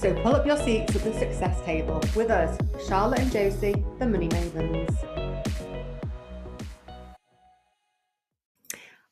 [0.00, 2.56] So pull up your seats at the success table with us,
[2.86, 4.96] Charlotte and Josie, the Money Mavens.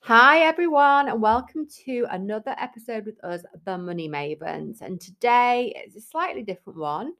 [0.02, 4.80] Hi, everyone, and welcome to another episode with us, the Money Mavens.
[4.80, 7.14] And today is a slightly different one.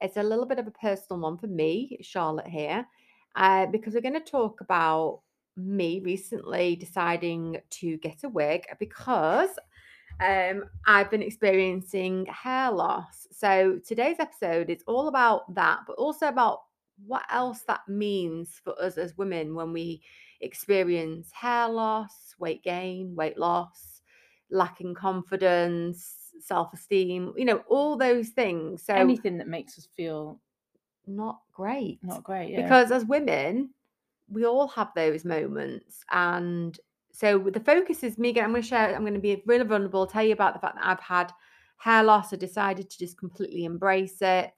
[0.00, 2.84] It's a little bit of a personal one for me, Charlotte, here,
[3.36, 5.20] uh, because we're going to talk about
[5.56, 9.50] me recently deciding to get a wig because
[10.20, 13.26] um, I've been experiencing hair loss.
[13.32, 16.62] So today's episode is all about that, but also about
[17.06, 20.02] what else that means for us as women when we
[20.40, 24.02] experience hair loss, weight gain, weight loss,
[24.50, 28.82] lacking confidence, self esteem, you know, all those things.
[28.82, 30.40] So anything that makes us feel
[31.06, 31.98] not great.
[32.02, 32.50] Not great.
[32.50, 32.62] Yeah.
[32.62, 33.70] Because as women,
[34.30, 36.04] we all have those moments.
[36.10, 36.78] And
[37.14, 38.30] so the focus is me.
[38.30, 38.92] I'm going to share.
[38.92, 40.04] I'm going to be really vulnerable.
[40.04, 41.30] Tell you about the fact that I've had
[41.76, 42.32] hair loss.
[42.32, 44.52] I decided to just completely embrace it,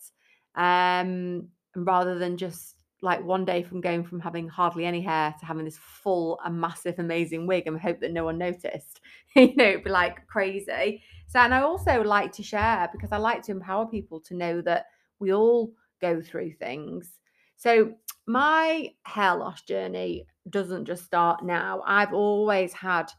[0.54, 5.44] um, rather than just like one day from going from having hardly any hair to
[5.44, 9.00] having this full and massive, amazing wig, and hope that no one noticed.
[9.36, 11.02] you know, it'd be like crazy.
[11.26, 14.62] So, and I also like to share because I like to empower people to know
[14.62, 14.86] that
[15.18, 17.20] we all go through things.
[17.56, 17.92] So,
[18.26, 21.82] my hair loss journey doesn't just start now.
[21.86, 23.10] I've always had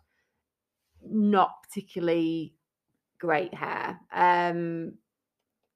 [1.03, 2.53] not particularly
[3.19, 3.99] great hair.
[4.13, 4.93] Um,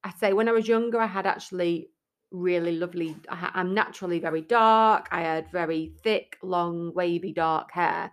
[0.04, 1.90] I'd say when I was younger, I had actually
[2.30, 3.16] really lovely.
[3.28, 5.08] I, am naturally very dark.
[5.12, 8.10] I had very thick, long, wavy, dark hair.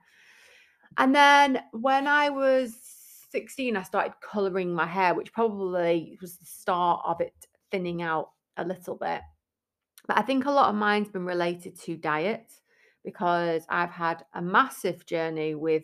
[0.97, 2.75] And then when I was
[3.31, 7.33] 16, I started coloring my hair, which probably was the start of it
[7.72, 9.22] thinning out a little bit.
[10.07, 12.51] But I think a lot of mine's been related to diet
[13.03, 15.83] because I've had a massive journey with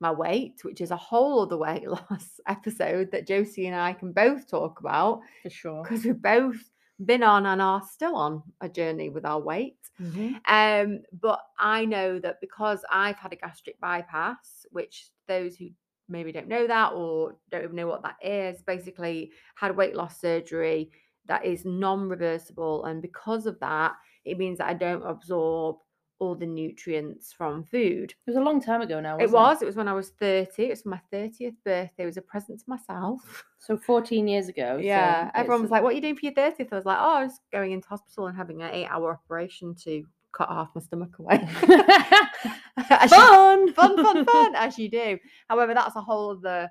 [0.00, 4.12] my weight, which is a whole other weight loss episode that Josie and I can
[4.12, 5.20] both talk about.
[5.42, 5.82] For sure.
[5.82, 6.70] Because we've both
[7.04, 9.78] been on and are still on a journey with our weight.
[10.00, 10.34] Mm-hmm.
[10.46, 15.68] Um, but I know that because I've had a gastric bypass, which those who
[16.08, 20.20] maybe don't know that or don't even know what that is, basically had weight loss
[20.20, 20.90] surgery
[21.30, 23.92] that is non-reversible and because of that
[24.24, 25.76] it means that i don't absorb
[26.20, 28.10] all the nutrients from food.
[28.10, 29.64] It was a long time ago now it was it?
[29.64, 32.60] it was when i was 30 it was my 30th birthday it was a present
[32.60, 33.44] to myself.
[33.62, 36.32] So 14 years ago yeah so everyone was like what are you doing for your
[36.32, 39.12] 30th i was like oh i was going into hospital and having an eight hour
[39.12, 41.36] operation to cut half my stomach away.
[43.08, 43.72] Fun!
[43.74, 45.18] fun fun fun as you do.
[45.48, 46.70] However that's a whole other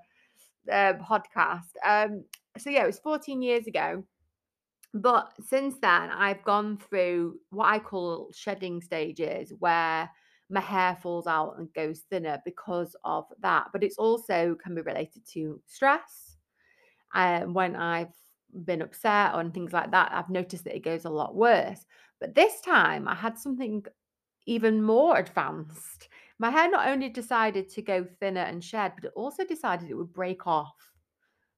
[0.71, 1.73] uh, podcast.
[1.85, 2.23] Um
[2.57, 4.03] so yeah it was 14 years ago
[4.93, 10.09] but since then, I've gone through what I call shedding stages where
[10.49, 13.67] my hair falls out and goes thinner because of that.
[13.71, 16.37] But it's also can be related to stress.
[17.13, 18.13] And um, when I've
[18.65, 21.85] been upset or things like that, I've noticed that it goes a lot worse.
[22.19, 23.85] But this time I had something
[24.45, 26.09] even more advanced.
[26.39, 29.95] My hair not only decided to go thinner and shed, but it also decided it
[29.95, 30.88] would break off.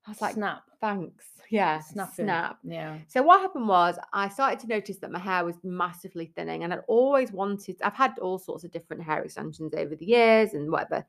[0.06, 0.64] I was like, snap.
[0.80, 1.26] Thanks.
[1.50, 1.80] Yeah.
[1.82, 2.16] Snap.
[2.16, 2.60] Snap.
[2.64, 2.98] Yeah.
[3.08, 6.74] So what happened was I started to notice that my hair was massively thinning and
[6.74, 10.72] I'd always wanted I've had all sorts of different hair extensions over the years and
[10.72, 11.06] whatever.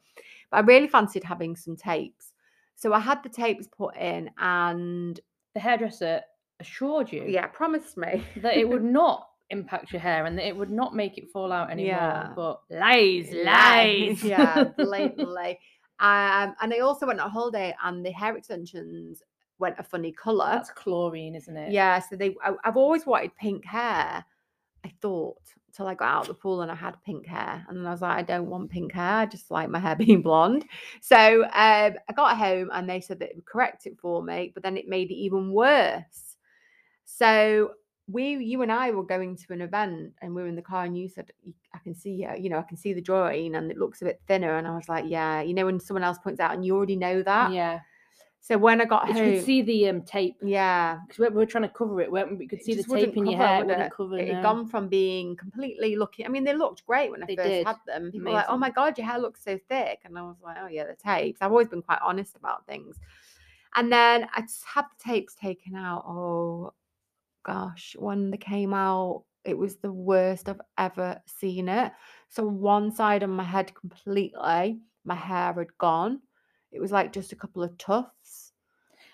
[0.51, 2.33] But I really fancied having some tapes.
[2.75, 5.19] So I had the tapes put in and
[5.55, 6.23] the hairdresser
[6.61, 7.25] assured you.
[7.29, 10.97] Yeah, promised me that it would not impact your hair and that it would not
[10.97, 11.93] make it fall out anymore.
[11.93, 12.33] Yeah.
[12.35, 14.25] But lies, lies.
[14.25, 15.61] yeah, blatantly.
[16.01, 19.23] Um, and I also went on holiday and the hair extensions
[19.59, 20.51] went a funny colour.
[20.53, 21.73] That's chlorine, isn't it?
[21.73, 22.01] Yeah.
[22.01, 24.25] So they, I, have always wanted pink hair.
[24.85, 25.39] I thought
[25.73, 27.91] till I got out of the pool and I had pink hair, and then I
[27.91, 29.19] was like, I don't want pink hair.
[29.19, 30.65] I just like my hair being blonde.
[31.01, 34.51] So um, I got home and they said that it would correct it for me,
[34.53, 36.37] but then it made it even worse.
[37.05, 37.73] So
[38.13, 40.85] we, you and I were going to an event and we were in the car
[40.85, 41.33] and you said,
[41.75, 44.21] I can see, you know, I can see the drawing and it looks a bit
[44.27, 44.57] thinner.
[44.57, 46.97] And I was like, yeah, you know, when someone else points out and you already
[46.97, 47.53] know that.
[47.53, 47.81] Yeah.
[48.43, 50.35] So when I got home, you could see the um, tape.
[50.43, 52.39] Yeah, because we were trying to cover it, weren't we?
[52.39, 53.63] We could see the tape in your hair.
[53.63, 56.27] It, it, cover, it had gone from being completely looking.
[56.27, 57.67] I mean, they looked great when I they first did.
[57.67, 58.11] had them.
[58.11, 60.57] People were like, "Oh my god, your hair looks so thick," and I was like,
[60.61, 62.97] "Oh yeah, the tapes." I've always been quite honest about things.
[63.77, 66.05] And then I just had the tapes taken out.
[66.05, 66.73] Oh,
[67.45, 71.93] gosh, when they came out, it was the worst I've ever seen it.
[72.29, 76.21] So one side of my head completely, my hair had gone.
[76.71, 78.53] It was like just a couple of tufts.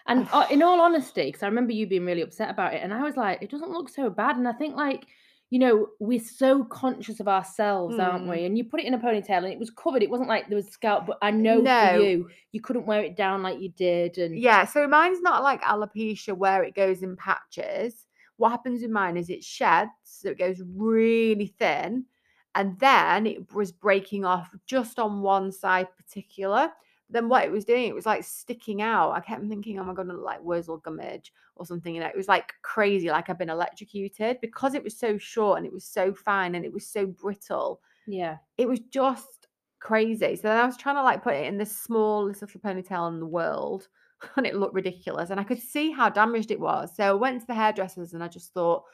[0.07, 2.93] And uh, in all honesty, because I remember you being really upset about it, and
[2.93, 4.37] I was like, it doesn't look so bad.
[4.37, 5.07] And I think like
[5.51, 8.29] you know, we're so conscious of ourselves, aren't Mm.
[8.29, 8.45] we?
[8.45, 10.03] And you put it in a ponytail and it was covered.
[10.03, 11.71] It wasn't like there was scalp, but I know No.
[11.71, 14.19] for you, you couldn't wear it down like you did.
[14.19, 18.05] And Yeah, so mine's not like alopecia where it goes in patches.
[18.39, 22.07] What happens with mine is it sheds, so it goes really thin,
[22.55, 26.71] and then it was breaking off just on one side particular.
[27.11, 29.13] Then what it was doing, it was like sticking out.
[29.13, 31.95] I kept thinking, oh my god, like Wurzel Gummidge or something.
[31.95, 35.59] You know, it was like crazy, like I've been electrocuted because it was so short
[35.59, 37.81] and it was so fine and it was so brittle.
[38.07, 39.49] yeah, It was just
[39.81, 40.37] crazy.
[40.37, 43.21] So then I was trying to like put it in the smallest little ponytail in
[43.21, 43.89] the world,
[44.37, 45.31] and it looked ridiculous.
[45.31, 46.95] And I could see how damaged it was.
[46.97, 48.85] So I went to the hairdressers and I just thought,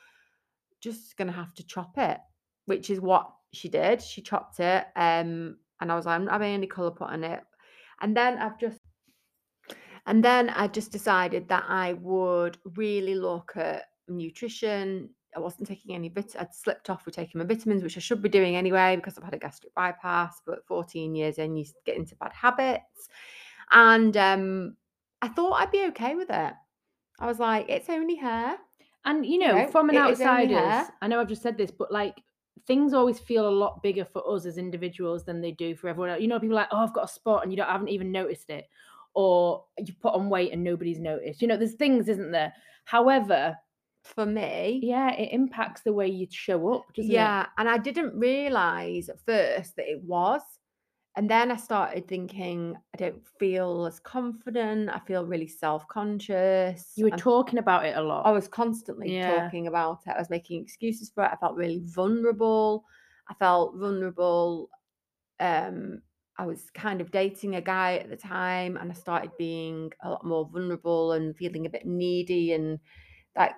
[0.80, 2.18] just gonna have to chop it,
[2.66, 4.02] which is what she did.
[4.02, 4.84] She chopped it.
[4.96, 7.40] Um, and I was like, I'm not having any colour put on it.
[8.00, 8.80] And then I've just
[10.06, 15.08] and then I just decided that I would really look at nutrition.
[15.34, 16.36] I wasn't taking any vit.
[16.38, 19.24] I'd slipped off with taking my vitamins, which I should be doing anyway because I've
[19.24, 20.42] had a gastric bypass.
[20.46, 23.08] But 14 years in, you get into bad habits.
[23.70, 24.76] And um,
[25.24, 26.52] I thought I'd be okay with it.
[27.18, 28.56] I was like, it's only hair.
[29.04, 30.90] and you know, from an it is only outsider's.
[31.02, 32.16] I know I've just said this, but like
[32.66, 36.10] things always feel a lot bigger for us as individuals than they do for everyone
[36.10, 36.20] else.
[36.22, 38.10] You know, people are like, oh, I've got a spot, and you don't haven't even
[38.12, 38.66] noticed it,
[39.14, 41.42] or you put on weight and nobody's noticed.
[41.42, 42.52] You know, there's things, isn't there?
[42.84, 43.56] However,
[44.04, 47.14] For me, yeah, it impacts the way you show up, doesn't it?
[47.14, 50.42] Yeah, and I didn't realize at first that it was.
[51.16, 54.90] And then I started thinking, I don't feel as confident.
[54.90, 56.92] I feel really self conscious.
[56.96, 58.26] You were talking about it a lot.
[58.26, 59.46] I was constantly Yeah.
[59.46, 60.10] talking about it.
[60.10, 61.30] I was making excuses for it.
[61.32, 62.84] I felt really vulnerable.
[63.28, 64.70] I felt vulnerable.
[65.40, 66.02] Um,
[66.36, 70.10] I was kind of dating a guy at the time, and I started being a
[70.10, 72.52] lot more vulnerable and feeling a bit needy.
[72.52, 72.80] And
[73.36, 73.54] that,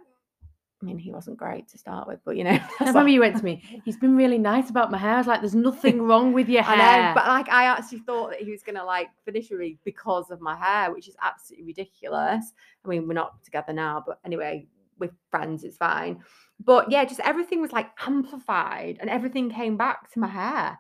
[0.82, 3.20] I mean, he wasn't great to start with, but you know, I remember what- you
[3.20, 3.62] went to me.
[3.84, 5.14] He's been really nice about my hair.
[5.14, 8.00] I was like, "There's nothing wrong with your hair." I know, but like I actually
[8.00, 11.17] thought that he was gonna like finish with me because of my hair, which is
[11.23, 12.52] absolutely ridiculous.
[12.84, 14.67] I mean, we're not together now, but anyway,
[14.99, 16.23] we're friends, it's fine.
[16.62, 20.78] But yeah, just everything was like amplified and everything came back to my hair.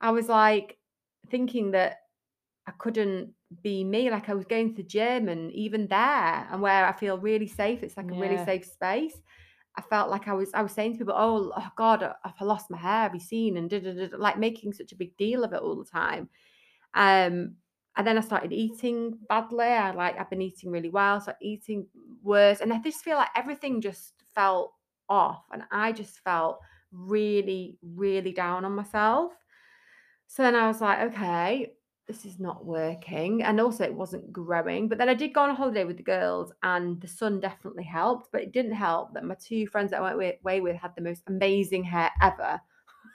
[0.00, 0.78] I was like
[1.30, 1.98] thinking that
[2.68, 4.10] I couldn't be me.
[4.10, 7.48] Like I was going to the gym and even there and where I feel really
[7.48, 8.44] safe, it's like a really Yeah.
[8.44, 9.22] safe space.
[9.76, 12.44] I felt like I was I was saying to people, oh, oh God, I've I
[12.44, 13.02] lost my hair?
[13.04, 13.56] Have you seen?
[13.56, 15.84] And da, da, da, da, like making such a big deal of it all the
[15.84, 16.28] time.
[16.94, 17.56] Um,
[17.96, 19.66] and then I started eating badly.
[19.66, 21.88] I like I've been eating really well, so eating
[22.22, 22.60] worse.
[22.60, 24.74] And I just feel like everything just felt
[25.08, 25.44] off.
[25.52, 26.60] And I just felt
[26.92, 29.32] really, really down on myself.
[30.26, 31.72] So then I was like, okay,
[32.08, 33.42] this is not working.
[33.42, 34.88] And also it wasn't growing.
[34.88, 37.84] But then I did go on a holiday with the girls and the sun definitely
[37.84, 38.32] helped.
[38.32, 41.02] But it didn't help that my two friends that I went away with had the
[41.02, 42.60] most amazing hair ever.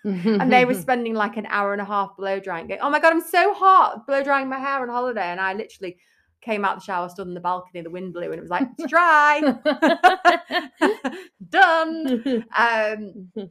[0.06, 3.00] And they were spending like an hour and a half blow drying, going, Oh my
[3.00, 5.26] god, I'm so hot, blow drying my hair on holiday.
[5.26, 5.98] And I literally
[6.42, 8.68] came out the shower, stood on the balcony, the wind blew, and it was like,
[8.78, 9.42] it's dry.
[11.50, 12.46] Done.
[12.56, 13.50] Um,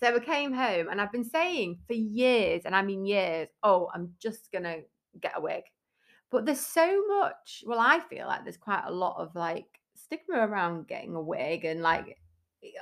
[0.00, 3.88] so I came home and I've been saying for years, and I mean years, oh,
[3.94, 4.78] I'm just gonna
[5.20, 5.64] get a wig.
[6.30, 10.38] But there's so much, well, I feel like there's quite a lot of like stigma
[10.38, 12.18] around getting a wig and like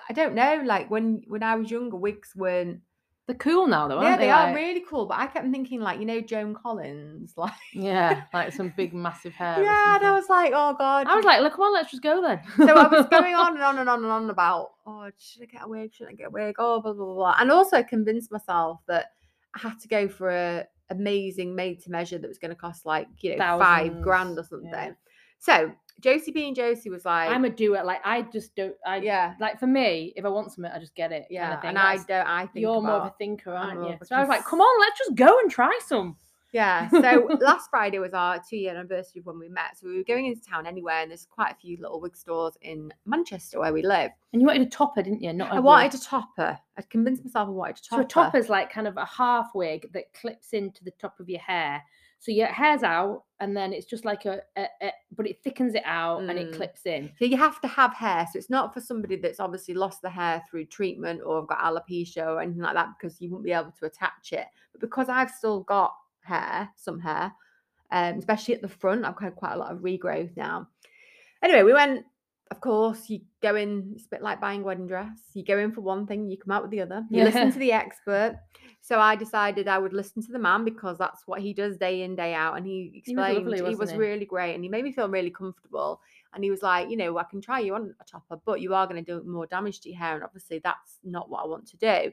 [0.08, 2.80] I don't know, like when when I was younger, wigs weren't
[3.28, 4.49] They're cool now, though, yeah, aren't they, Yeah, they?
[4.50, 5.04] are Like- really cool.
[5.06, 9.35] But I kept thinking like, you know, Joan Collins, like Yeah, like some big massive
[9.35, 9.62] hair.
[9.62, 11.06] Yeah, and I was like, oh god.
[11.06, 12.40] I was like, look, come on, let's just go then.
[12.56, 15.44] so I was going on and on and on and on about, oh, should I
[15.47, 15.94] get a wig?
[15.94, 16.56] Should I get a wig?
[16.58, 17.35] Oh, blah, blah, blah, blah.
[17.38, 19.12] And also convinced myself that
[19.54, 22.87] I had to go for a amazing made to measure that was going to cost
[22.87, 24.70] like, you know, five grand or something.
[24.73, 24.92] yeah.
[25.38, 25.70] So
[26.00, 27.83] Josie being Josie was like, I'm a doer.
[27.85, 28.75] Like, I just don't.
[28.87, 31.26] I yeah, like for me, if I want something, I just get it.
[31.31, 31.45] yeah.
[31.47, 31.69] kind of thing.
[31.71, 33.99] and I don't, I think You're more of a thinker, aren't you?
[34.05, 36.17] So I was like, come on, let's just go and try some.
[36.52, 36.88] Yeah.
[36.90, 39.76] So last Friday was our two year anniversary of when we met.
[39.76, 42.57] So we were going into town anyway, and there's quite a few little wig stores
[42.62, 44.11] in Manchester where we live.
[44.33, 45.33] And you wanted a topper, didn't you?
[45.33, 45.64] Not a I wig.
[45.64, 46.59] wanted a topper.
[46.78, 48.02] I'd convinced myself I wanted a So topper.
[48.02, 51.40] a topper's like kind of a half wig that clips into the top of your
[51.40, 51.83] hair.
[52.20, 55.75] So your hair's out, and then it's just like a, a, a but it thickens
[55.75, 56.56] it out and it Mm.
[56.56, 57.10] clips in.
[57.18, 58.26] So you have to have hair.
[58.32, 62.26] So it's not for somebody that's obviously lost the hair through treatment or got alopecia
[62.26, 64.46] or anything like that because you wouldn't be able to attach it.
[64.72, 67.32] But because I've still got hair, some hair,
[67.92, 70.68] um, especially at the front, I've had quite a lot of regrowth now.
[71.42, 72.04] Anyway, we went
[72.50, 75.19] of course, you go in, it's a bit like buying a wedding dress.
[75.35, 77.05] You go in for one thing, you come out with the other.
[77.11, 78.38] You listen to the expert.
[78.81, 82.02] So I decided I would listen to the man because that's what he does day
[82.02, 82.57] in, day out.
[82.57, 83.97] And he He was explained lovely, he was he?
[83.97, 86.00] really great and he made me feel really comfortable.
[86.35, 88.75] And he was like, you know, I can try you on a topper, but you
[88.75, 90.14] are going to do more damage to your hair.
[90.14, 92.12] And obviously that's not what I want to do.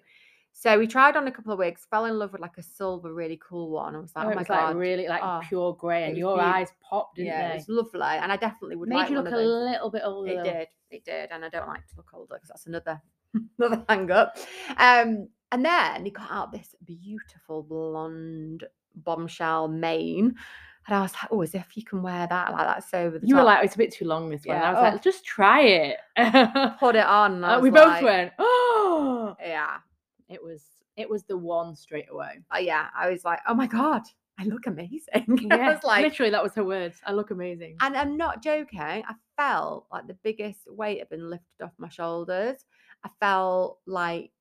[0.58, 3.14] So we tried on a couple of wigs, fell in love with like a silver,
[3.14, 3.94] really cool one.
[3.94, 4.68] I was like, Oh, oh, it my was God.
[4.68, 8.02] like really like Oh, pure grey, and your eyes popped, didn't yeah, it was lovely.
[8.02, 10.32] And I definitely would Made like you look a little bit older.
[10.32, 10.68] It did.
[10.92, 11.32] It did.
[11.32, 13.02] And I don't like to look older because that's another
[13.60, 14.38] another hang up.
[14.78, 18.64] Um, and then he got out this beautiful blonde
[18.96, 20.36] bombshell mane.
[20.88, 23.20] And I was like, oh, as if you can wear that like that's so over
[23.20, 23.48] the You were top.
[23.48, 24.56] like, it's a bit too long this one.
[24.56, 24.94] Yeah, I was oh.
[24.94, 25.98] like, just try it.
[26.80, 27.42] put it on.
[27.62, 29.78] we was both like, went, oh, Yeah.
[30.30, 30.64] It was
[30.98, 32.40] it was the one straight away.
[32.54, 32.88] Uh, yeah.
[32.98, 34.02] I was like, oh my God,
[34.40, 35.48] I look amazing.
[35.52, 37.02] I was like, literally, that was her words.
[37.06, 37.76] I look amazing.
[37.82, 38.80] And I'm not joking.
[38.80, 42.64] I felt like the biggest weight had been lifted off my shoulders.
[43.04, 44.32] I felt like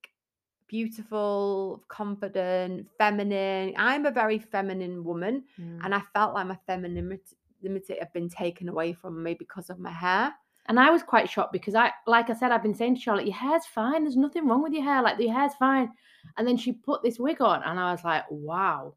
[0.68, 3.74] beautiful, confident, feminine.
[3.76, 5.80] I'm a very feminine woman, Mm.
[5.84, 9.90] and I felt like my femininity had been taken away from me because of my
[9.90, 10.32] hair.
[10.66, 13.26] And I was quite shocked because I, like I said, I've been saying to Charlotte,
[13.26, 14.04] your hair's fine.
[14.04, 15.02] There's nothing wrong with your hair.
[15.02, 15.90] Like your hair's fine.
[16.36, 18.94] And then she put this wig on, and I was like, wow,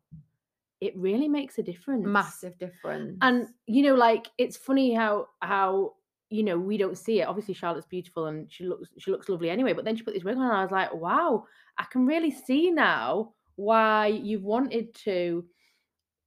[0.80, 2.06] it really makes a difference.
[2.06, 3.18] Massive difference.
[3.22, 5.96] And you know, like it's funny how how
[6.30, 7.28] you know we don't see it.
[7.28, 9.74] Obviously, Charlotte's beautiful and she looks she looks lovely anyway.
[9.74, 11.46] But then she put this wig on, and I was like, wow,
[11.78, 15.44] I can really see now why you've wanted to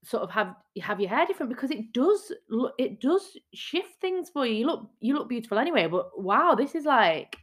[0.02, 4.30] sort of have have your hair different because it does look it does shift things
[4.30, 4.54] for you.
[4.54, 7.37] You look you look beautiful anyway, but wow, this is like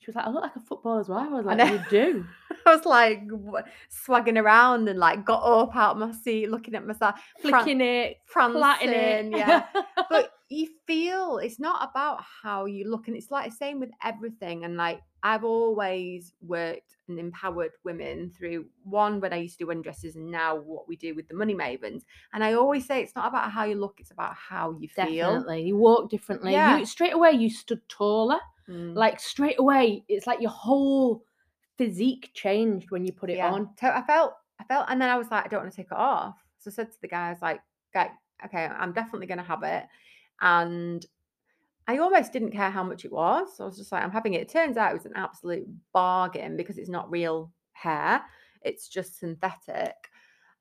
[0.00, 1.34] she was like, I look like a footballer footballer's well.
[1.34, 1.64] I was like, know.
[1.66, 2.26] you do.
[2.66, 3.22] I was like
[3.90, 7.80] swagging around and like got up out of my seat, looking at myself, fran- Flicking
[7.82, 9.38] it, plaiting prancing, it.
[9.38, 9.64] yeah.
[10.10, 13.90] but you feel it's not about how you look and it's like the same with
[14.04, 19.64] everything and like i've always worked and empowered women through one when i used to
[19.64, 22.02] do undresses and now what we do with the money mavens
[22.32, 25.34] and i always say it's not about how you look it's about how you feel
[25.34, 25.62] Definitely.
[25.62, 26.52] You walk differently.
[26.52, 26.78] Yeah.
[26.78, 28.38] You straight away you stood taller.
[28.68, 28.94] Mm.
[28.94, 31.22] Like straight away, it's like your whole
[31.76, 33.50] physique changed when you put it yeah.
[33.50, 33.70] on.
[33.80, 35.90] So i felt i felt and then i was like i don't want to take
[35.90, 37.60] it off so i said to the guy i was like
[37.94, 38.10] guy
[38.44, 39.84] okay i'm definitely going to have it
[40.40, 41.04] and
[41.88, 43.48] I almost didn't care how much it was.
[43.58, 44.42] I was just like, I'm having it.
[44.42, 48.22] It turns out it was an absolute bargain because it's not real hair,
[48.62, 49.94] it's just synthetic.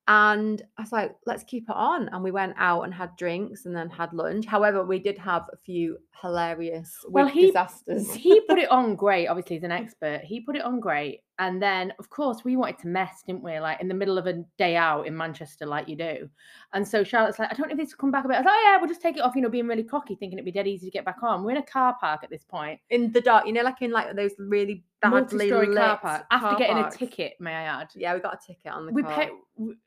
[0.07, 2.09] And I was like, let's keep it on.
[2.09, 4.48] And we went out and had drinks and then had lunch.
[4.48, 8.12] However, we did have a few hilarious Well, he- disasters.
[8.15, 9.27] he put it on great.
[9.27, 10.21] Obviously, he's an expert.
[10.24, 13.60] He put it on great, and then of course we wanted to mess, didn't we?
[13.60, 16.29] Like in the middle of a day out in Manchester, like you do.
[16.74, 18.36] And so Charlotte's like, I don't know if this will come back a bit.
[18.36, 19.36] I was like, oh yeah, we'll just take it off.
[19.36, 21.43] You know, being really cocky, thinking it'd be dead easy to get back on.
[21.43, 23.91] We're in a car park at this point, in the dark, you know, like in
[23.91, 26.25] like those really badly lit car park.
[26.29, 26.96] After car getting parks.
[26.96, 27.88] a ticket, may I add?
[27.96, 29.15] Yeah, we got a ticket on the we car.
[29.15, 29.29] pay.
[29.58, 29.77] w-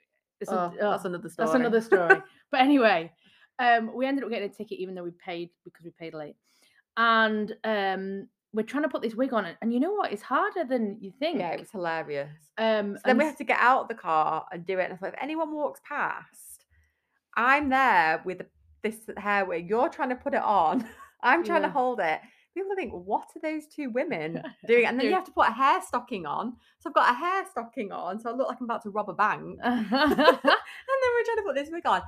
[0.40, 1.47] It's a- Oh, that's oh, another story.
[1.47, 2.23] That's another story.
[2.50, 3.12] but anyway,
[3.59, 6.37] um, we ended up getting a ticket even though we paid because we paid late.
[6.97, 9.56] And um, we're trying to put this wig on it.
[9.62, 10.12] And you know what?
[10.12, 11.38] It's harder than you think.
[11.38, 12.28] Yeah, it was hilarious.
[12.59, 14.85] um, So then we had to get out of the car and do it.
[14.85, 16.66] And I thought, if anyone walks past,
[17.37, 18.42] I'm there with
[18.82, 19.68] this hair wig.
[19.71, 20.87] You're trying to put it on.
[21.23, 21.68] I'm trying Yeah.
[21.68, 22.21] to hold it.
[22.54, 24.85] People think, what are those two women doing?
[24.85, 26.52] And then you have to put a hair stocking on.
[26.80, 28.21] So I've got a hair stocking on.
[28.21, 29.59] So I look like I'm about to rob a bank.
[29.62, 32.02] and then we're trying to put this wig on.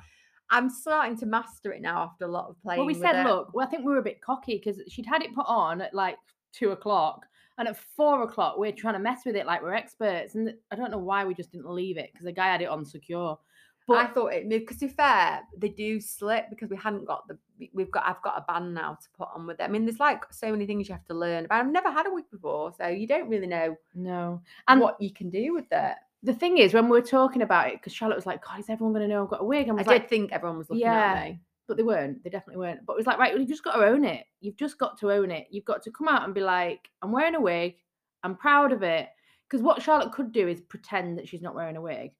[0.50, 2.78] I'm starting to master it now after a lot of playing.
[2.80, 3.26] well, we said, it.
[3.26, 5.80] look, well, I think we were a bit cocky because she'd had it put on
[5.80, 6.18] at like
[6.56, 7.26] two o'clock.
[7.56, 10.34] And at four o'clock, we're trying to mess with it like we're experts.
[10.34, 12.68] And I don't know why we just didn't leave it because the guy had it
[12.68, 13.38] on secure.
[13.86, 17.04] But I thought it moved because to be fair, they do slip because we hadn't
[17.04, 17.38] got the
[17.74, 19.62] we've got I've got a band now to put on with it.
[19.62, 21.60] I mean, there's like so many things you have to learn about.
[21.60, 24.40] I've never had a wig before, so you don't really know no.
[24.68, 25.96] And what you can do with it.
[26.22, 28.70] the thing is, when we were talking about it, because Charlotte was like, God, is
[28.70, 29.68] everyone going to know I've got a wig?
[29.68, 31.12] And I I was did think everyone was looking yeah.
[31.12, 31.40] at me.
[31.68, 32.22] But they weren't.
[32.22, 32.84] They definitely weren't.
[32.86, 34.24] But it was like, right, well, you've just got to own it.
[34.40, 35.46] You've just got to own it.
[35.50, 37.76] You've got to come out and be like, I'm wearing a wig.
[38.22, 39.08] I'm proud of it.
[39.48, 42.10] Because what Charlotte could do is pretend that she's not wearing a wig.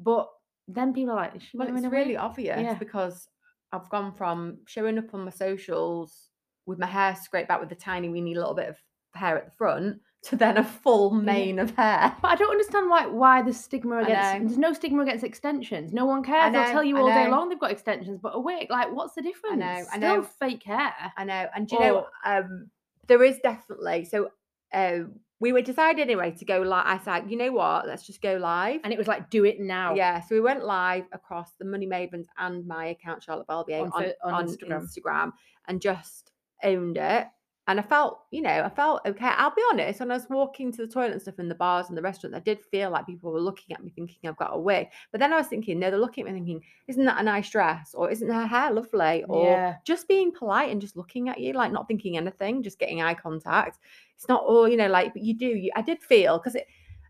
[0.00, 0.28] But
[0.68, 2.16] then people are like, is she Well, wearing it's a really wig?
[2.18, 2.74] obvious Yeah.
[2.74, 3.28] because
[3.72, 6.30] I've gone from showing up on my socials
[6.66, 8.76] with my hair scraped back with a tiny weeny little bit of
[9.14, 12.16] hair at the front to then a full mane of hair.
[12.20, 15.92] But I don't understand why why the stigma against there's no stigma against extensions.
[15.92, 16.52] No one cares.
[16.52, 17.30] They'll tell you I all day know.
[17.30, 19.62] long they've got extensions, but a wig, like what's the difference?
[19.62, 20.22] I know, I Still know.
[20.22, 20.92] fake hair.
[21.16, 21.46] I know.
[21.54, 22.70] And do you know, um,
[23.06, 24.30] there is definitely so
[24.72, 25.00] uh,
[25.38, 26.84] we were decided anyway to go live.
[26.86, 28.80] I said, you know what, let's just go live.
[28.82, 29.94] And it was like, do it now.
[29.94, 33.92] Yeah, so we went live across the Money Mavens and my account, Charlotte Balbier, On
[33.92, 34.88] on, on on Instagram.
[34.88, 35.32] Instagram.
[35.68, 36.32] and just
[36.64, 37.26] owned it.
[37.68, 39.26] And I felt, you know, I felt okay.
[39.26, 41.88] I'll be honest, when I was walking to the toilet and stuff in the bars
[41.88, 44.54] and the restaurants, I did feel like people were looking at me thinking I've got
[44.54, 44.86] a wig.
[45.10, 47.50] But then I was thinking, no, they're looking at me thinking, isn't that a nice
[47.50, 47.92] dress?
[47.94, 49.24] Or isn't her hair lovely?
[49.28, 49.76] Or Yeah.
[49.84, 53.14] just being polite and just looking at you, like not thinking anything, just getting eye
[53.14, 53.78] contact.
[54.14, 55.46] It's not all, you know, like, but you do.
[55.46, 56.66] You, I did feel because it,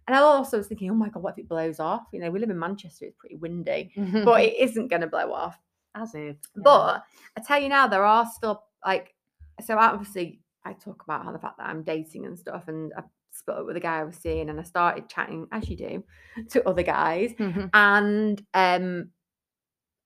[0.08, 2.04] and I also was thinking, oh my God, what if it blows off?
[2.12, 3.92] You know, we live in Manchester, it's pretty windy,
[4.24, 5.58] but it isn't going to blow off.
[5.94, 6.36] as if.
[6.56, 6.62] yeah.
[6.62, 7.04] But
[7.36, 9.12] I tell you now, there are still like
[9.64, 13.02] so obviously I talk about how the fact that I'm dating and stuff, and I
[13.32, 16.04] split up with a guy I was seeing, and I started chatting as you do
[16.50, 17.70] to other guys, Mhm.
[17.74, 19.10] and um,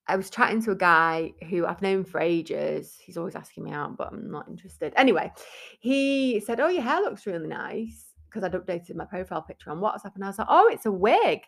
[0.08, 2.98] I was chatting to a guy who I've known for ages.
[3.00, 4.92] He's always asking me out, but I'm not interested.
[4.96, 5.32] Anyway,
[5.80, 9.78] he said, "Oh, your hair looks really nice," because I'd updated my profile picture on
[9.80, 11.42] WhatsApp, and I was like, "Oh, it's a wig.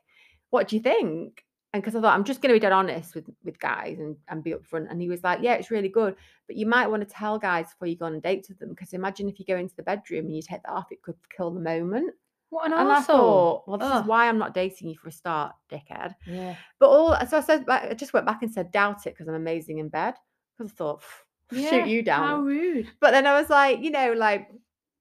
[0.51, 3.15] What do you think?" And because I thought I'm just going to be dead honest
[3.15, 6.17] with with guys and and be upfront, and he was like, "Yeah, it's really good,
[6.47, 8.71] but you might want to tell guys before you go on a date with them,
[8.71, 11.17] because imagine if you go into the bedroom and you take that off, it could
[11.35, 12.15] kill the moment."
[12.53, 14.03] What an And I thought, well, this Ugh.
[14.03, 16.15] is why I'm not dating you for a start, dickhead.
[16.27, 16.55] Yeah.
[16.79, 19.35] But all so I said, I just went back and said, doubt it because I'm
[19.35, 20.17] amazing in bed.
[20.59, 21.03] Because I thought,
[21.51, 21.71] yeah.
[21.71, 22.29] shoot you down.
[22.29, 22.89] How rude.
[23.01, 24.51] But then I was like, you know, like,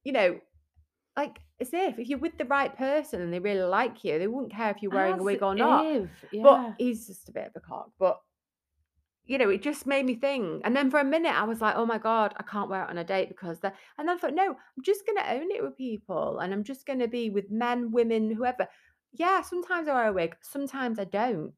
[0.05, 0.39] you know,
[1.17, 4.27] like as if if you're with the right person and they really like you, they
[4.27, 5.85] wouldn't care if you're wearing a wig or not.
[5.85, 6.43] if, Yeah.
[6.43, 7.91] But he's just a bit of a cock.
[7.99, 8.19] But
[9.27, 10.61] you know, it just made me think.
[10.65, 12.89] And then for a minute, I was like, oh my God, I can't wear it
[12.89, 13.75] on a date because that.
[13.97, 16.63] And then I thought, no, I'm just going to own it with people and I'm
[16.63, 18.67] just going to be with men, women, whoever.
[19.13, 21.53] Yeah, sometimes I wear a wig, sometimes I don't.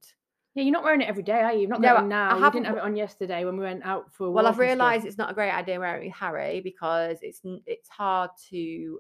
[0.56, 1.62] yeah, you're not wearing it every day, are you?
[1.62, 2.36] You've not No, I- I now.
[2.38, 4.56] You haven't didn't have it on yesterday when we went out for a Well, I've
[4.58, 4.88] walk and stuff.
[4.88, 9.00] realised it's not a great idea wearing it with Harry because it's it's hard to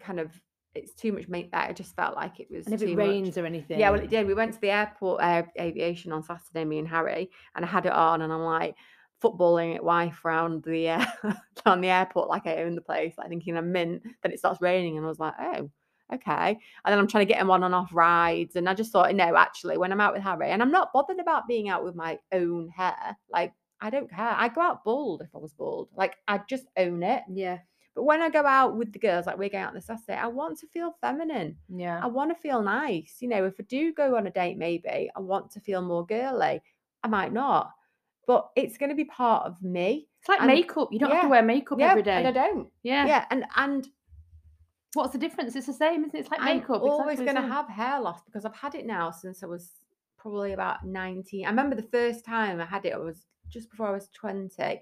[0.00, 0.32] kind of
[0.74, 1.68] it's too much make that.
[1.68, 2.96] I just felt like it was And if it much.
[2.96, 3.80] rains or anything.
[3.80, 4.26] Yeah, well, it did.
[4.26, 7.86] We went to the airport air aviation on Saturday, me and Harry, and I had
[7.86, 8.76] it on, and I'm like
[9.22, 11.04] footballing it wife around the uh,
[11.66, 14.02] on the airport like I own the place, like thinking I'm mint.
[14.22, 15.70] Then it starts raining, and I was like, oh,
[16.14, 16.50] okay.
[16.84, 19.12] And then I'm trying to get him on and off rides, and I just thought,
[19.14, 21.94] no, actually, when I'm out with Harry, and I'm not bothered about being out with
[21.94, 23.52] my own hair, like.
[23.82, 24.34] I don't care.
[24.36, 25.88] I go out bald if I was bald.
[25.96, 27.22] Like I just own it.
[27.30, 27.60] Yeah.
[27.94, 30.14] But when I go out with the girls, like we're going out on the Saturday,
[30.14, 31.56] I want to feel feminine.
[31.68, 32.00] Yeah.
[32.02, 33.16] I want to feel nice.
[33.20, 36.06] You know, if I do go on a date, maybe I want to feel more
[36.06, 36.62] girly.
[37.02, 37.72] I might not,
[38.26, 40.08] but it's going to be part of me.
[40.20, 40.88] It's like and- makeup.
[40.92, 42.24] You don't have to wear makeup yeah, every day.
[42.24, 42.68] and I don't.
[42.82, 43.06] yeah.
[43.06, 43.88] Yeah, and and
[44.94, 45.54] What's the difference?
[45.54, 46.20] It's the same, isn't it?
[46.20, 46.82] It's like makeup.
[46.82, 49.46] I'm always exactly going to have hair loss because I've had it now since I
[49.46, 49.70] was
[50.18, 51.46] probably about nineteen.
[51.46, 52.94] I remember the first time I had it.
[52.94, 54.80] I was just before I was twenty,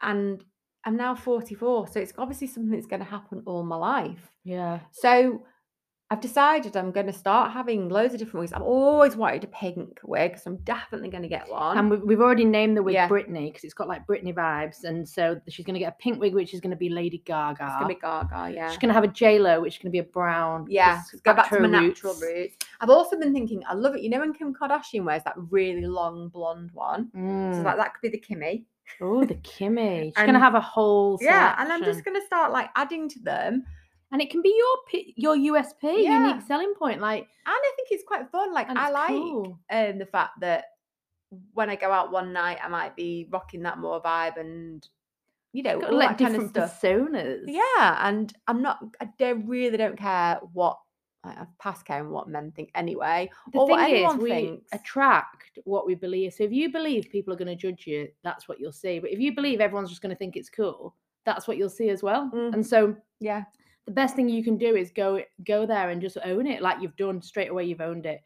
[0.00, 0.42] and
[0.86, 1.88] I'm now forty-four.
[1.88, 4.30] So it's obviously something that's going to happen all my life.
[4.44, 4.80] Yeah.
[4.92, 5.42] So
[6.08, 8.52] I've decided I'm going to start having loads of different wigs.
[8.52, 11.76] I've always wanted a pink wig, so I'm definitely going to get one.
[11.76, 13.08] And we've, already named the wig Yeah.
[13.08, 14.84] Britney because it's got like Britney vibes.
[14.84, 17.18] And so she's going to get a pink wig, which is going to be Lady
[17.26, 17.58] Gaga.
[17.60, 18.68] it's going to be Gaga, yeah.
[18.70, 20.66] She's going to have a J Lo, which is going to be a brown.
[20.68, 22.54] Yeah, go back to my natural roots.
[22.80, 24.02] I've also been thinking, I love it.
[24.02, 27.10] You know when Kim Kardashian wears that really long blonde one?
[27.12, 27.64] So Mm.
[27.64, 28.62] like that could be the Kimmy.
[29.00, 30.04] Oh, the Kimmy.
[30.04, 31.18] She's going to have a whole.
[31.20, 33.64] Yeah, and I'm just going to start like adding to them.
[34.12, 36.28] And it can be your your USP, Yeah.
[36.28, 37.00] unique selling point.
[37.00, 38.52] Like, And I think it's quite fun.
[38.54, 39.58] Like I like cool.
[39.70, 40.66] um, the fact that
[41.54, 44.86] when I go out one night, I might be rocking that more vibe and
[45.52, 46.80] you know all like that kind of stuff.
[46.80, 47.44] personas.
[47.46, 48.78] Yeah, and I'm not.
[49.00, 50.78] I don't really don't care what.
[51.26, 54.68] I've passed caring what men think anyway, The or thing what is, anyone we thinks.
[54.72, 56.34] attract what we believe.
[56.34, 58.98] So if you believe people are going to judge you, that's what you'll see.
[58.98, 61.88] But if you believe everyone's just going to think it's cool, that's what you'll see
[61.90, 62.30] as well.
[62.34, 62.54] Mm.
[62.54, 63.44] And so Yeah,
[63.86, 66.80] the best thing you can do is go go there and just own it, like
[66.80, 67.64] you've done straight away.
[67.64, 68.20] You've owned it,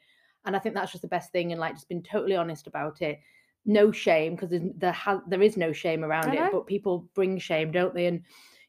[0.44, 1.52] and I think that's just the best thing.
[1.52, 3.20] And like just been totally honest about it.
[3.66, 7.70] No shame because there ha- there is no shame around it, but people bring shame,
[7.70, 8.06] don't they?
[8.06, 8.22] And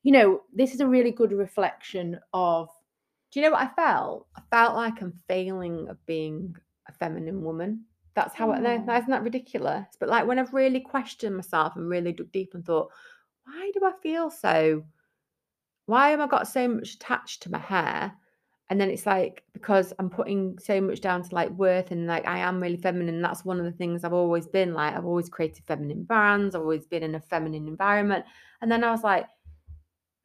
[0.04, 2.67] you know this is a really good reflection of
[3.32, 4.28] do you know what I felt?
[4.36, 6.56] I felt like I'm failing of being
[6.88, 7.86] a feminine woman.
[8.13, 8.84] That's how I know.
[8.88, 8.98] Oh.
[8.98, 9.26] Isn't that mm.
[9.26, 9.88] ridiculous?
[10.00, 12.89] But like when I've really questioned myself and really dug deep and thought,
[13.46, 14.84] why do I feel so?
[15.86, 18.13] Why have I got so much attached to my hair?
[18.70, 22.28] And then it's like because I'm putting so much down to like worth and like
[22.28, 23.22] I am really feminine.
[23.22, 24.96] That's one of the things I've always been like.
[24.96, 26.56] I've always created feminine brands.
[26.56, 28.26] I've always been in a feminine environment.
[28.62, 29.26] And then I was like,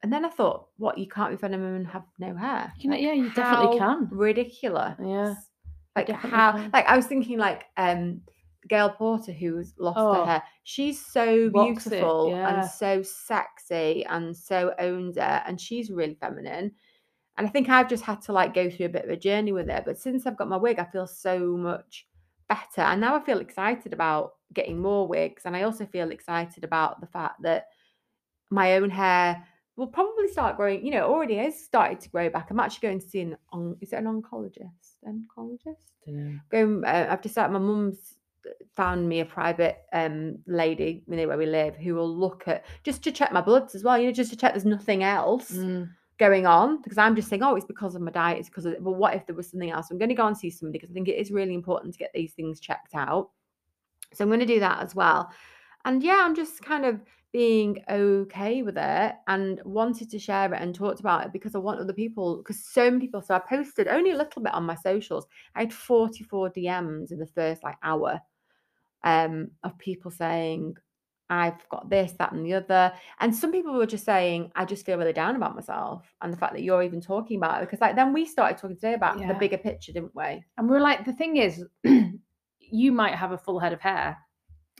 [0.03, 0.97] and then I thought, what?
[0.97, 2.71] You can't be feminine and have no hair?
[2.79, 4.07] You know, Like, yeah, you definitely can.
[4.11, 4.95] Ridiculous.
[5.03, 5.35] Yeah,
[5.95, 6.51] Like how?
[6.53, 6.69] can.
[6.71, 8.21] Like I was thinking, like um,
[8.69, 10.13] Gail Porter, who's lost Oh.
[10.13, 10.43] her hair.
[10.63, 12.61] She's so it, beautiful yeah.
[12.61, 16.71] and so sexy and so owns it, and she's really feminine.
[17.37, 19.51] And I think I've just had to like go through a bit of a journey
[19.51, 19.83] with it.
[19.85, 22.07] But since I've got my wig, I feel so much
[22.49, 22.81] better.
[22.81, 25.43] And now I feel excited about getting more wigs.
[25.45, 27.67] And I also feel excited about the fact that
[28.49, 29.43] my own hair
[29.77, 30.83] will probably start growing.
[30.85, 32.47] You know, already has started to grow back.
[32.49, 33.77] I'm actually going to see an on.
[33.79, 34.97] Is it an oncologist?
[35.07, 35.85] Oncologist?
[36.05, 36.39] Dunno.
[36.49, 36.83] Going.
[36.83, 38.15] Uh, I've decided my mum's
[38.73, 42.63] found me a private um lady you know, where we live who will look at
[42.83, 43.97] just to check my bloods as well.
[43.97, 47.43] You know, just to check there's nothing else Mm, going on because I'm just saying,
[47.43, 48.39] oh, it's because of my diet.
[48.39, 48.75] It's because of.
[48.79, 49.91] Well, what if there was something else?
[49.91, 51.99] I'm going to go and see somebody because I think it is really important to
[51.99, 53.29] get these things checked out.
[54.13, 55.29] So I'm going to do that as well.
[55.85, 56.99] And yeah, I'm just kind of
[57.33, 61.59] being okay with it and wanted to share it and talked about it because I
[61.59, 63.21] want other people because so many people.
[63.21, 65.27] So I posted only a little bit on my socials.
[65.55, 68.19] I had 44 DMs in the first like hour
[69.03, 70.75] um of people saying
[71.29, 72.93] I've got this, that, and the other.
[73.19, 76.05] And some people were just saying, I just feel really down about myself.
[76.21, 77.65] And the fact that you're even talking about it.
[77.65, 80.43] Because like then we started talking today about the bigger picture, didn't we?
[80.57, 81.65] And we're like, the thing is,
[82.59, 84.17] you might have a full head of hair.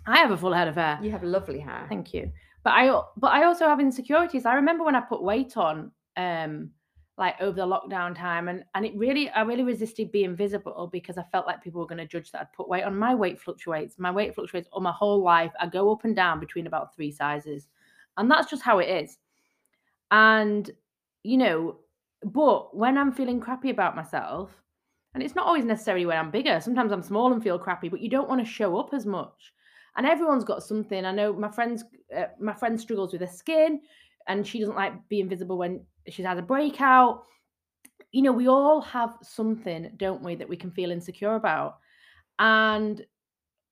[0.07, 0.99] I have a full head of hair.
[1.01, 1.85] You have lovely hair.
[1.89, 2.31] Thank you.
[2.63, 4.45] But I but I also have insecurities.
[4.45, 6.71] I remember when I put weight on, um,
[7.17, 11.17] like over the lockdown time, and and it really I really resisted being visible because
[11.17, 12.97] I felt like people were going to judge that I'd put weight on.
[12.97, 13.99] My weight fluctuates.
[13.99, 15.51] My weight fluctuates all my whole life.
[15.59, 17.67] I go up and down between about three sizes,
[18.17, 19.17] and that's just how it is.
[20.11, 20.69] And
[21.23, 21.77] you know,
[22.23, 24.51] but when I'm feeling crappy about myself,
[25.13, 26.59] and it's not always necessarily when I'm bigger.
[26.61, 29.53] Sometimes I'm small and feel crappy, but you don't want to show up as much.
[29.97, 31.05] And everyone's got something.
[31.05, 31.83] I know my friends,
[32.15, 33.81] uh, my friend struggles with her skin,
[34.27, 37.23] and she doesn't like being visible when she's had a breakout.
[38.11, 41.77] You know, we all have something, don't we, that we can feel insecure about,
[42.39, 43.05] and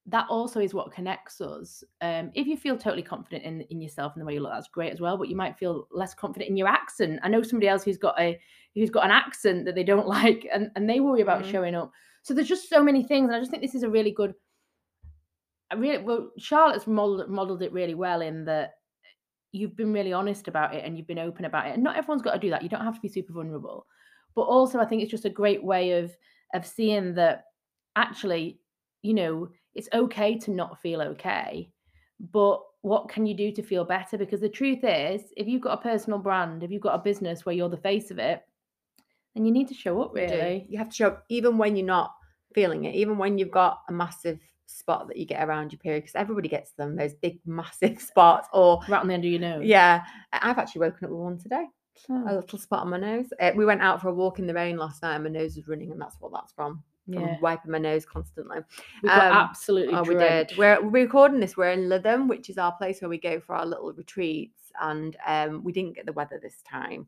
[0.07, 1.83] that also is what connects us.
[2.01, 4.67] Um, if you feel totally confident in in yourself and the way you look, that's
[4.67, 5.17] great as well.
[5.17, 7.19] But you might feel less confident in your accent.
[7.23, 8.39] I know somebody else who's got a
[8.75, 11.51] who's got an accent that they don't like, and and they worry about Mhm.
[11.51, 11.91] showing up.
[12.23, 14.33] So there's just so many things, and I just think this is a really good.
[15.75, 18.75] I really well, Charlotte's modeled modeled it really well in that
[19.51, 21.73] you've been really honest about it and you've been open about it.
[21.73, 22.61] And not everyone's got to do that.
[22.61, 23.85] You don't have to be super vulnerable.
[24.35, 26.15] But also I think it's just a great way of
[26.53, 27.45] of seeing that
[27.95, 28.59] actually,
[29.01, 31.71] you know, it's okay to not feel okay.
[32.31, 34.17] But what can you do to feel better?
[34.17, 37.45] Because the truth is, if you've got a personal brand, if you've got a business
[37.45, 38.41] where you're the face of it,
[39.33, 40.65] then you need to show up You really.
[40.69, 42.13] You have to show up even when you're not
[42.53, 46.01] feeling it, even when you've got a massive spot that you get around your period,
[46.03, 48.47] because everybody gets them, those big, massive spots.
[48.53, 49.65] Or, Right on the end of your nose.
[49.65, 51.65] yeah, I've actually woken up with one today,
[52.09, 53.27] a Oh, little spot on my nose.
[53.39, 55.55] Uh, we went out for a walk in the rain last night and my nose
[55.55, 56.83] was running, and that's what that's from.
[57.07, 57.37] yeah.
[57.39, 58.57] wiping my nose constantly.
[59.03, 60.53] We got Um, absolutely Oh, we did.
[60.57, 61.55] We're, we're recording this.
[61.55, 65.15] We're in Lytham, which is our place where we go for our little retreats, and
[65.27, 67.05] um, we didn't get the weather this time.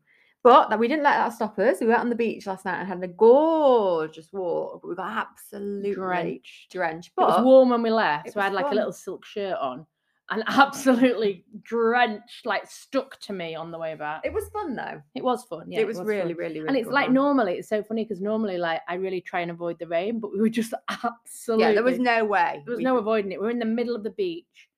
[0.48, 1.82] But that we didn't let that stop us.
[1.82, 5.28] We went on the beach last night and had a gorgeous walk, but we got
[5.28, 6.72] absolutely drenched.
[6.72, 7.12] drenched.
[7.18, 9.58] But It was warm when we left, so I had like a little silk shirt
[9.60, 9.86] on
[10.30, 14.22] and absolutely drenched, like stuck to me on the way back.
[14.24, 15.02] it was fun though.
[15.16, 15.70] It was fun.
[15.70, 16.38] Yeah, it was, really, fun.
[16.38, 16.68] really, really.
[16.70, 17.16] And it's like fun.
[17.16, 20.32] normally, it's so funny because normally, like, I really try and avoid the rain, but
[20.32, 21.66] we were just absolutely.
[21.68, 22.62] Yeah, there was no way.
[22.66, 23.40] there was we no avoiding it.
[23.42, 24.70] We were in the middle of the beach,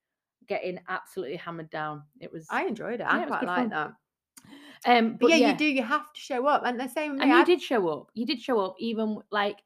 [0.47, 2.05] getting absolutely hammered down.
[2.19, 2.47] It was.
[2.49, 2.99] I enjoyed it.
[3.01, 3.93] Yeah, I it quite like that.
[4.85, 5.65] Um, But, but yeah, yeah, you do.
[5.65, 7.19] You have to show up, and the same.
[7.19, 8.09] and you I- did show up.
[8.13, 9.57] You did show up, even like,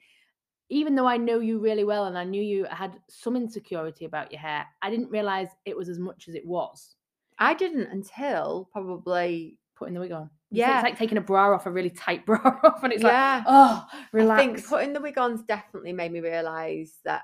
[0.69, 4.31] even though I know you really well, and I knew you had some insecurity about
[4.31, 4.65] your hair.
[4.81, 6.95] I didn't realize it was as much as it was.
[7.39, 9.57] I didn't until probably.
[9.75, 10.29] Putting the wig on.
[10.51, 10.77] Yeah.
[10.77, 13.43] it's like taking a bra off, a really tight bra off, and it's like, yeah.
[13.47, 14.39] oh, I relax.
[14.41, 17.23] think putting the wig on's definitely made me realise that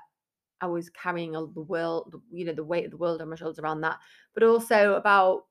[0.60, 3.36] I was carrying all the world, you know, the weight of the world on my
[3.36, 3.98] shoulders around that.
[4.34, 5.44] But also about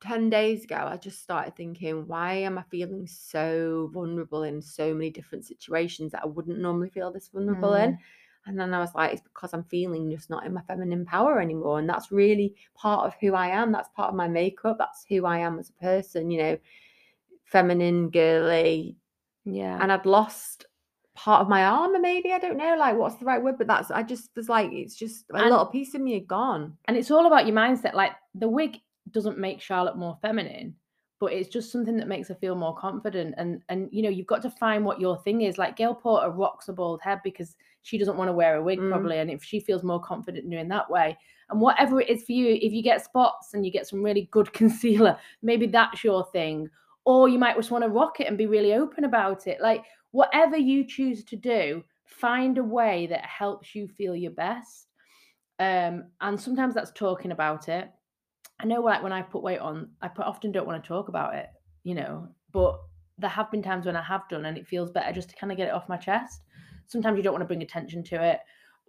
[0.00, 4.94] 10 days ago, I just started thinking, why am I feeling so vulnerable in so
[4.94, 7.92] many different situations that I wouldn't normally feel this vulnerable in?
[7.92, 7.98] Mm.
[8.46, 11.40] And then I was like, it's because I'm feeling just not in my feminine power
[11.40, 11.80] anymore.
[11.80, 13.72] And that's really part of who I am.
[13.72, 14.76] That's part of my makeup.
[14.78, 16.58] That's who I am as a person, you know,
[17.44, 18.96] feminine, girly,
[19.44, 19.78] yeah.
[19.80, 20.66] and I'd lost
[21.14, 22.32] part of my armor, maybe.
[22.32, 24.94] I don't know, like what's the right word, but that's I just was like, it's
[24.94, 26.76] just a And- little piece of me had gone.
[26.86, 27.94] and it's all about your mindset.
[27.94, 28.78] Like the wig
[29.12, 30.74] doesn't make Charlotte more feminine,
[31.20, 33.34] but it's just something that makes her feel more confident.
[33.38, 35.58] And and you know, you've got to find what your thing is.
[35.58, 38.78] Like Gail Porter rocks a bald head because she doesn't want to wear a wig,
[38.78, 38.90] Mm.
[38.90, 39.18] probably.
[39.18, 41.16] And if she feels more confident doing that way,
[41.50, 44.28] and whatever it is for you, if you get spots and you get some really
[44.30, 46.68] good concealer, maybe that's your thing.
[47.04, 49.60] Or you might just want to rock it and be really open about it.
[49.60, 54.88] Like whatever you choose to do, find a way that helps you feel your best.
[55.58, 57.90] Um, and sometimes that's talking about it.
[58.60, 61.08] I know like when I put weight on, I put, often don't want to talk
[61.08, 61.48] about it,
[61.84, 62.80] you know, but
[63.18, 65.52] there have been times when I have done and it feels better just to kind
[65.52, 66.42] of get it off my chest.
[66.86, 68.40] Sometimes you don't want to bring attention to it.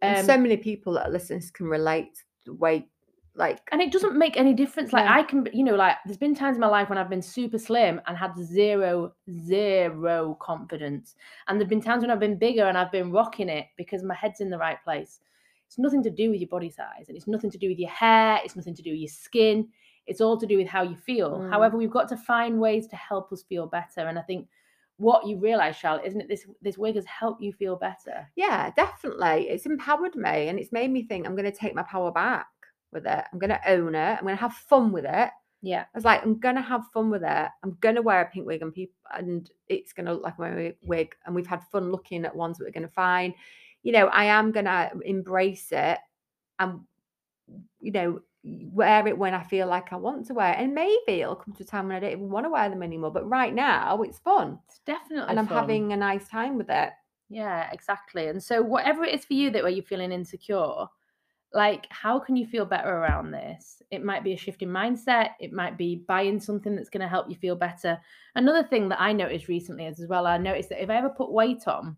[0.01, 2.89] And Um, so many people that are listeners can relate to the weight
[3.35, 4.91] like and it doesn't make any difference.
[4.91, 5.19] Like Yeah.
[5.19, 7.57] I can, you know, like there's been times in my life when I've been super
[7.57, 11.15] slim and had zero, zero confidence,
[11.47, 14.15] and there've been times when I've been bigger and I've been rocking it because my
[14.15, 15.21] head's in the right place.
[15.69, 17.91] It's nothing to do with your body size, and it's nothing to do with your
[17.91, 18.39] hair.
[18.43, 19.69] It's nothing to do with your skin.
[20.07, 21.37] It's all to do with how you feel.
[21.37, 21.49] Mm.
[21.49, 24.47] However, we've got to find ways to help us feel better, and I think
[24.99, 26.27] what you realize, Charlotte, isn't it?
[26.27, 28.27] This this wig has helped you feel better.
[28.35, 29.47] Yeah, definitely.
[29.47, 32.47] It's empowered me and it's made me think I'm going to take my power back
[32.91, 33.23] with it.
[33.31, 34.17] I'm going to own it.
[34.17, 35.29] I'm going to have fun with it.
[35.61, 35.81] Yeah.
[35.81, 37.47] I was like, I'm going to have fun with it.
[37.63, 40.39] I'm going to wear a pink wig and people, and it's going to look like
[40.39, 41.15] my wig.
[41.25, 43.33] And we've had fun looking at ones that we're going to find.
[43.89, 45.97] You know, I am going to embrace it
[46.59, 46.81] and,
[47.81, 50.59] you know, wear it when I feel like I want to wear it.
[50.59, 52.83] And maybe it'll come to a time when I don't even want to wear them
[52.83, 53.11] anymore.
[53.11, 54.59] But right now, it's fun.
[54.67, 55.57] It's definitely And I'm fun.
[55.57, 56.91] having a nice time with it.
[57.29, 58.27] Yeah, exactly.
[58.27, 60.85] And so whatever it is for you that where you're feeling insecure,
[61.51, 63.81] like how can you feel better around this?
[63.89, 67.07] It might be a shift in mindset, it might be buying something that's going to
[67.07, 67.97] help you feel better.
[68.35, 71.09] Another thing that I noticed recently is as well, I noticed that if I ever
[71.09, 71.97] put weight on,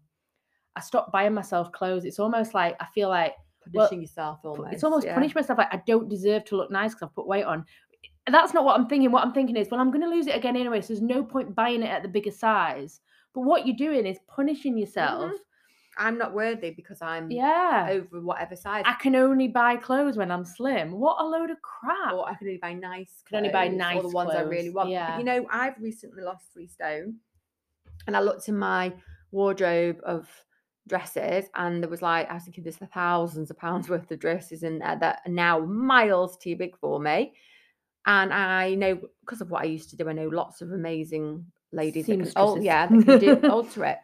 [0.75, 2.05] I stop buying myself clothes.
[2.05, 3.33] It's almost like I feel like
[3.73, 4.73] Well, Punishing yourself almost.
[4.73, 5.13] it's almost yeah.
[5.13, 7.65] punish myself like I don't deserve to look nice because I've put weight on.
[8.27, 9.11] That's not what I'm thinking.
[9.11, 11.23] What I'm thinking is, well, I'm going to lose it again anyway, so there's no
[11.23, 13.01] point buying it at the bigger size.
[13.33, 14.79] But what you're doing is punishing mm-hmm.
[14.79, 15.31] yourself.
[15.97, 17.87] I'm not worthy because I'm Yeah.
[17.89, 18.83] over whatever size.
[18.85, 20.91] I can only buy clothes when I'm slim.
[20.91, 22.13] What a load of crap.
[22.13, 23.23] or I can only buy nice.
[23.27, 24.87] Can only buy clothes, or nice the ones I really clothes, want.
[24.87, 25.17] But yeah.
[25.17, 27.17] you know, I've recently lost three stone,
[28.07, 28.93] and I looked in my
[29.31, 30.29] wardrobe of
[30.91, 34.61] dresses, and there was like I was thinking there's thousands of pounds worth of dresses
[34.63, 37.33] in there that are now miles too big for me.
[38.05, 41.45] And I know because of what I used to do, I know lots of amazing
[41.71, 42.63] ladies that can, Seamstresses.
[42.63, 43.99] yeah, that can do alter it.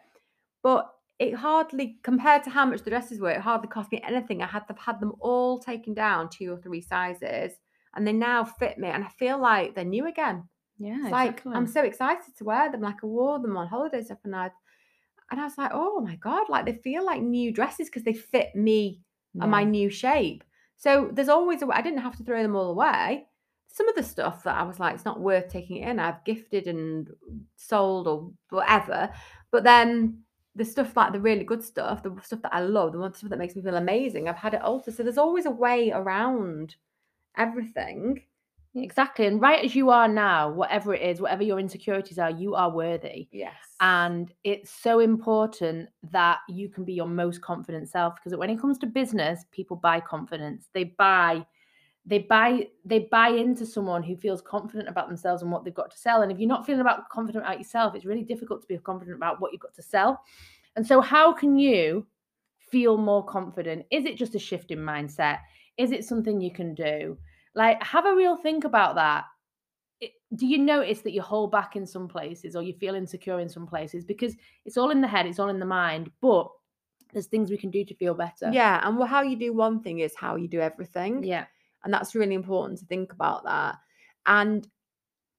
[0.62, 4.40] But it hardly compared to how much the dresses were, it hardly cost me anything.
[4.40, 7.52] I had to had them all taken down two or three sizes,
[7.94, 10.48] and they now fit me, and I feel like they're new again.
[10.78, 12.82] Yeah, It's like I'm so excited to wear them.
[12.82, 14.50] Like I wore them on holiday stuff, and I
[15.30, 18.14] and I was like, oh my god, like they feel like new dresses because they
[18.14, 19.00] fit me
[19.40, 20.42] and my new shape.
[20.76, 21.76] So there's always a way.
[21.76, 23.26] I didn't have to throw them all away.
[23.68, 25.98] Some of the stuff that I was like, it's not worth taking it in.
[26.00, 27.08] I've gifted and
[27.56, 29.10] sold or whatever.
[29.50, 30.22] But then
[30.56, 33.30] the stuff like the really good stuff, the stuff that I love, the one stuff
[33.30, 34.94] that makes me feel amazing, I've had it altered.
[34.94, 36.76] So there's always a way around
[37.36, 38.22] everything.
[38.82, 39.26] Exactly.
[39.26, 42.70] And right as you are now, whatever it is, whatever your insecurities are, you are
[42.70, 43.28] worthy.
[43.30, 43.54] Yes.
[43.80, 48.60] And it's so important that you can be your most confident self because when it
[48.60, 50.68] comes to business, people buy confidence.
[50.72, 51.46] They buy
[52.06, 55.90] they buy they buy into someone who feels confident about themselves and what they've got
[55.90, 56.22] to sell.
[56.22, 59.16] And if you're not feeling about confident about yourself, it's really difficult to be confident
[59.16, 60.22] about what you've got to sell.
[60.76, 62.06] And so how can you
[62.58, 63.84] feel more confident?
[63.90, 65.38] Is it just a shift in mindset?
[65.76, 67.18] Is it something you can do?
[67.58, 69.24] Like have a real think about that
[70.00, 73.40] it- do you notice that you hold back in some places or you feel insecure
[73.40, 76.46] in some places because it's all in the head it's all in the mind but
[77.12, 79.82] there's things we can do to feel better Yeah, and well, how you do one
[79.82, 81.24] thing is how you do everything.
[81.24, 81.46] yeah
[81.82, 83.76] And that's really important to think about that.
[84.26, 84.68] And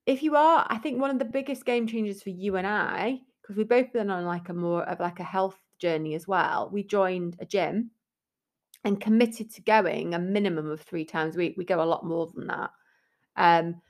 [0.05, 3.21] if you are, I think one of the biggest game changers for you and I,
[3.41, 6.69] because we've both been on like a more of like a health journey as well.
[6.73, 7.91] We joined a gym
[8.83, 11.55] and committed to going a minimum of three times a week.
[11.57, 12.69] We go a lot more than that.
[13.35, 13.81] Um,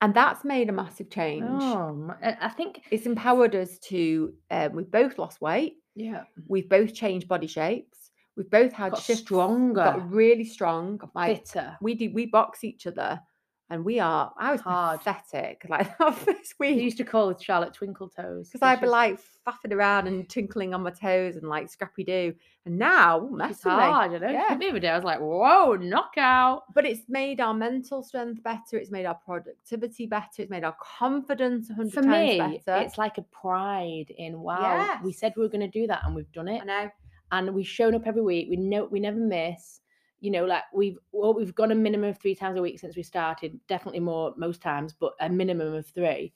[0.00, 1.44] and that's made a massive change.
[1.48, 5.76] oh I think It's empowered us to, um, we've both lost weight.
[5.94, 8.10] yeah We've both changed body shapes.
[8.36, 9.74] We've both had Got shifts, stronger.
[9.74, 11.00] got really strong.
[11.14, 13.20] Like fitter we do we box each other
[13.68, 15.00] and we are I was Hard.
[15.00, 18.86] pathetic like that first week used to call it charlotte twinkle toes because I'd be
[18.86, 23.26] like faffing around and twinkling on my toes and like Scrappy Doo and now ooh,
[23.26, 23.70] it's mess me.
[23.72, 24.56] hard you know Yeah.
[24.56, 28.76] the other day i was like whoa knockout but it's made our mental strength better
[28.78, 32.98] it's made our productivity better it's made our confidence hundred for times me better it's
[32.98, 36.30] like a pride in wow we said we were going to do that and we've
[36.32, 36.90] done it I know
[37.32, 38.46] and we've shown up every week.
[38.48, 39.80] We know we never miss.
[40.20, 42.96] You know, like we've well, we've gone a minimum of three times a week since
[42.96, 43.58] we started.
[43.68, 46.32] Definitely more most times, but a minimum of three.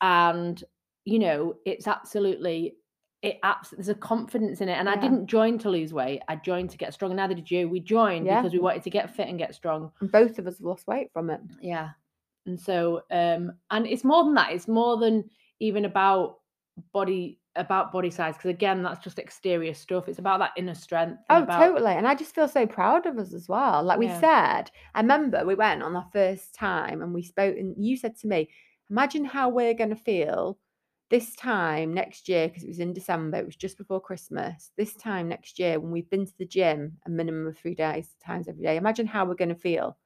[0.00, 0.62] And
[1.04, 2.76] you know, it's absolutely
[3.22, 3.38] it.
[3.42, 4.74] Abs- there's a confidence in it.
[4.74, 6.20] And I didn't join to lose weight.
[6.28, 7.10] I joined to get strong.
[7.10, 7.68] And neither did you.
[7.68, 8.40] We joined Yeah.
[8.40, 9.90] because we wanted to get fit and get strong.
[10.00, 11.90] and both of us have lost weight from it Yeah.
[12.46, 14.52] And so, um, and it's more than that.
[14.52, 15.24] It's more than
[15.60, 16.40] even about
[16.92, 21.20] body about body size because again that's just exterior stuff it's about that inner strength
[21.30, 21.92] Oh, about- totally.
[21.92, 23.82] And I just feel so proud of us as well.
[23.82, 24.20] Like we Yeah.
[24.20, 28.16] said, I remember we went on our first time and we spoke, and you said
[28.18, 28.48] to me,
[28.90, 30.58] Imagine how we're going to feel
[31.10, 34.72] this time next year, because it was in December, it was just before Christmas.
[34.76, 38.14] This time next year, when we've been to the gym a minimum of three days,
[38.24, 39.96] times every day, imagine how we're going to feel.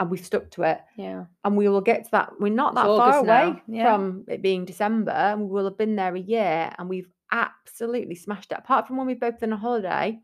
[0.00, 0.80] And we've stuck to it.
[0.96, 1.24] Yeah.
[1.44, 2.32] And we will get to that.
[2.40, 3.94] We're not that far away yeah.
[3.94, 8.14] from it being December, and we will have been there a year, and we've absolutely
[8.14, 8.58] smashed it.
[8.58, 10.18] Apart from when we've both been on holiday,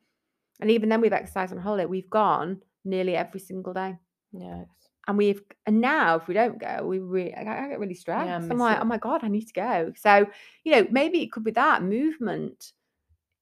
[0.60, 3.96] and even then we've exercised on holiday, we've gone nearly every single day.
[4.32, 4.64] Yeah.
[5.08, 8.28] And we've and now if we don't go, we really I I get really stressed.
[8.50, 8.82] I'm like, it.
[8.82, 9.92] oh my god, I need to go.
[9.96, 10.26] So
[10.64, 12.72] you know, maybe it could be that movement.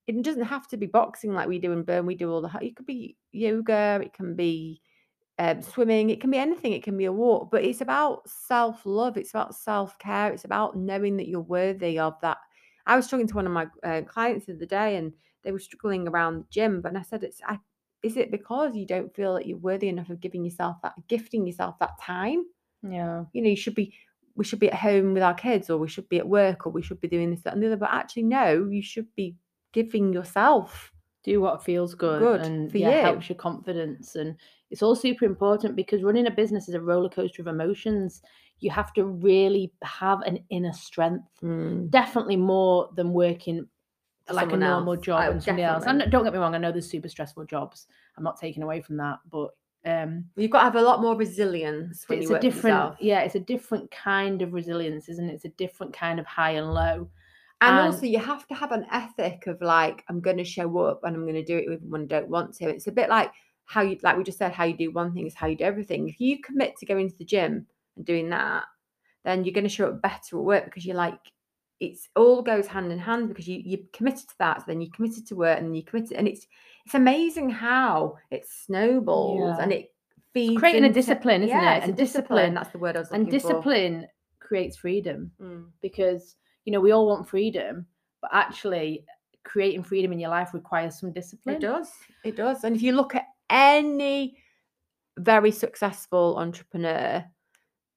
[0.06, 2.06] It doesn't have to be boxing like we do in Burn.
[2.06, 2.50] We do all the.
[2.62, 4.00] It could be yoga.
[4.02, 4.80] It can be
[5.38, 6.11] um, swimming.
[6.11, 6.72] It can be anything.
[6.72, 7.51] It can be a walk.
[7.51, 9.16] But it's about self love.
[9.16, 10.33] It's about self care.
[10.33, 12.38] It's about knowing that you're worthy of that.
[12.87, 15.12] I was talking to one of my uh, clients the other day, and
[15.44, 16.81] they were struggling around the gym.
[16.81, 17.59] But I said, "It's I,
[18.03, 21.46] is it because you don't feel that you're worthy enough of giving yourself that, gifting
[21.46, 22.44] yourself that time?
[22.83, 23.24] Yeah.
[23.33, 23.94] You know, you should be."
[24.35, 26.70] We should be at home with our kids, or we should be at work, or
[26.70, 27.77] we should be doing this, that, and the other.
[27.77, 29.35] But actually, no, you should be
[29.72, 30.92] giving yourself
[31.24, 33.03] do what feels good, Good and yeah, you.
[33.03, 34.37] helps your confidence and
[34.70, 38.22] it's all super important because running a business is a roller coaster of emotions.
[38.61, 43.66] You have to really have an inner strength Mm, definitely more than working
[44.31, 45.04] like a normal else.
[45.04, 45.85] job Oh, and somebody else.
[45.87, 47.87] And don't get me wrong i know there's super stressful jobs.
[48.16, 49.50] I'm not taking away from that but
[49.87, 52.46] um You've got to have a lot more resilience when it's you a work for
[52.50, 52.96] different yourself.
[53.00, 55.35] yeah it's a different kind of resilience isn't it?
[55.35, 57.09] It's a different kind of high and low.
[57.61, 60.78] And, And- also, you have to have an ethic of like, I'm going to show
[60.78, 62.68] up and I'm going to do it even when I don't want to.
[62.68, 63.33] It's a bit like
[63.68, 65.64] how you, like we just said, how you do one thing is how you do
[65.64, 66.09] everything.
[66.09, 68.64] If you commit to going to the gym and doing that,
[69.26, 71.20] then you're going to show up better at work because you're like,
[71.78, 74.90] it's all goes hand in hand because you you committed to that, so then you
[74.90, 76.46] committed to work and you committed, and it's
[76.87, 79.62] it's amazing how it snowballs Yeah.
[79.62, 79.92] and it
[80.33, 81.76] feeds creating a discipline, isn't yeah, it?
[81.78, 82.37] It's And a discipline.
[82.38, 83.48] discipline- That's the word I was and looking for.
[83.48, 84.07] discipline
[84.40, 85.66] creates freedom Mm.
[85.83, 87.87] because you know we all want freedom
[88.22, 89.04] but actually
[89.44, 91.92] creating freedom in your life requires some discipline It does.
[92.24, 92.64] It does.
[92.64, 94.38] And if you look at any
[95.18, 97.24] very successful entrepreneur,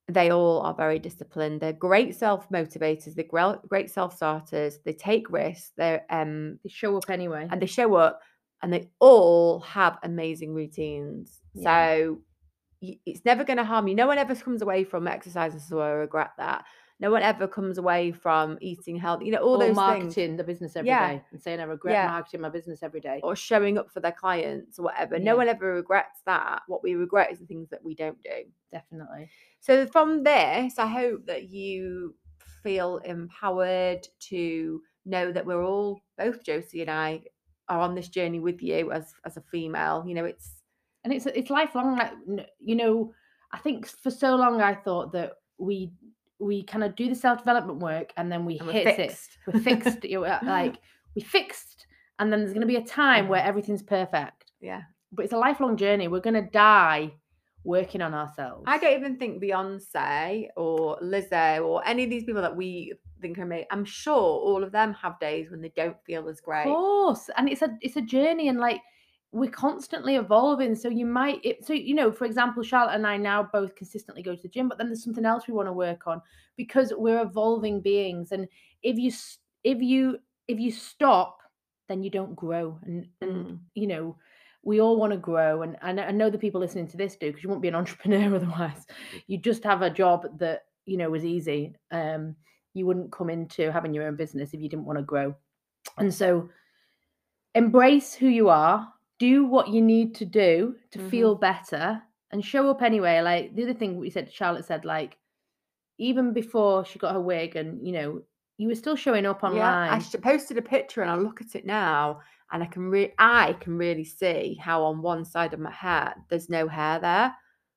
[0.08, 1.62] they all are very disciplined.
[1.62, 3.16] They're great self motivators.
[3.16, 4.80] They're great self starters.
[4.84, 5.72] They take risks.
[5.78, 8.22] They're um they show up anyway and they show up,
[8.62, 11.40] and they all have amazing routines.
[11.54, 11.64] Yeah.
[11.64, 12.22] So
[12.82, 13.96] it's never going to harm you.
[13.96, 16.66] No one ever comes away from exercise and so I regret that.
[17.02, 19.26] No one ever comes away from eating healthy.
[19.26, 20.38] You know all or those marketing things.
[20.38, 21.20] the business every day Yeah.
[21.32, 22.08] and saying i regret Yeah.
[22.08, 25.18] marketing my business every day or showing up for their clients or whatever.
[25.18, 25.24] Yeah.
[25.24, 26.62] No one ever regrets that.
[26.68, 28.44] What we regret is the things that we don't do.
[28.72, 32.16] definitely So from this, I hope that you
[32.64, 37.24] feel empowered to know that we're all both Josie and I
[37.68, 40.04] are on this journey with you as as a female.
[40.06, 40.62] You know, it's
[41.04, 42.14] and it's it's lifelong like
[42.60, 43.12] you know
[43.52, 45.92] i think for so long i thought that we
[46.42, 49.60] we kind of do the self-development work and then we and we're hit it we're
[49.60, 50.76] fixed you know, like
[51.16, 51.86] we fixed
[52.20, 53.46] and then there's going to be a time where Mhm.
[53.48, 54.82] everything's perfect Yeah.
[55.12, 57.14] but it's a lifelong journey we're going to die
[57.64, 62.42] working on ourselves I don't even think Beyonce or Lizzo or any of these people
[62.42, 63.68] that we think are amazing.
[63.70, 66.62] I'm sure all of them have days when they don't feel as great.
[66.66, 68.82] Of course, and it's a it's a journey, and like
[69.32, 70.76] we're constantly evolving.
[70.76, 74.22] So you might, it, so you know, for example, Charlotte and I now both consistently
[74.22, 76.22] go to the gym, but then there's something else we want to work on
[76.58, 78.32] because we're evolving beings.
[78.32, 78.48] And
[78.84, 79.12] if you
[79.64, 81.38] if you if you stop,
[81.88, 82.80] then you don't grow.
[82.84, 83.60] And and Mm.
[83.76, 84.18] you know,
[84.64, 87.28] we all want to grow, and and I know the people listening to this do
[87.28, 88.86] because you won't be an entrepreneur otherwise.
[89.28, 91.76] You just have a job that you know was easy.
[91.92, 92.36] Um,
[92.74, 95.36] you wouldn't come into having your own business if you didn't want to grow.
[95.98, 96.50] And so
[97.56, 98.88] embrace who you are,
[99.22, 101.10] do what you need to do to Mhm.
[101.12, 103.22] feel better and show up anyway.
[103.22, 105.20] Like the other thing we said, Charlotte said, like,
[106.00, 108.24] even before she got her wig and you know,
[108.58, 110.02] you were still showing up online.
[110.02, 113.14] Yeah, I posted a picture and I look at it now and I can re-
[113.20, 117.36] I can really see how on one side of my hair there's no hair there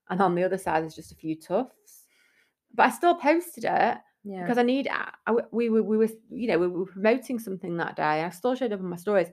[0.08, 2.06] and on the other side there's just a few tufts.
[2.72, 4.42] But I still posted it yeah.
[4.42, 7.96] because I need I, we were we were you know we were promoting something that
[7.96, 8.24] day.
[8.24, 9.28] I still showed up on my stories.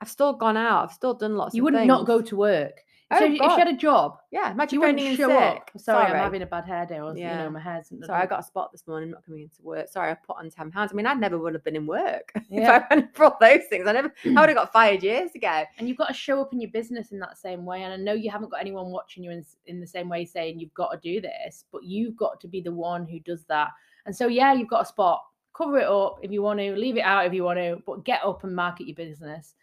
[0.00, 0.84] I've still gone out.
[0.84, 2.82] I've still done lots you wouldn't not go to work.
[3.08, 3.56] Oh, so if you God.
[3.56, 5.38] had a job, Yeah, imagine you wouldn't phoning in show sick.
[5.38, 5.80] up.
[5.80, 8.40] Sorry, I'm having a bad hair day, or you know, my hair's Sorry, I got
[8.40, 9.86] a spot this morning, I'm not coming into work.
[9.88, 10.90] Sorry, I put on ten pounds.
[10.92, 13.86] I mean, I never would have been in work if I hadn't brought those things.
[13.86, 15.62] I never, I would have got fired years ago.
[15.78, 17.84] and you've got to show up in your business in that same way.
[17.84, 20.58] And I know you haven't got anyone watching you in, in the same way saying
[20.58, 23.68] you've got to do this, but you've got to be the one who does that.
[24.06, 25.22] And so, yeah, you've got a spot.
[25.56, 28.04] Cover it up if you want to, leave it out if you want to, but
[28.04, 29.54] get up and market your business.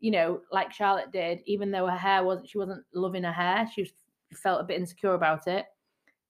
[0.00, 3.68] You know, like Charlotte did, even though her hair wasn't, she wasn't loving her hair,
[3.72, 3.90] she was,
[4.34, 5.66] felt a bit insecure about it.